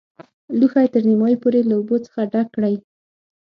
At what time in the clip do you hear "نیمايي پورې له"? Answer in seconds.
1.09-1.73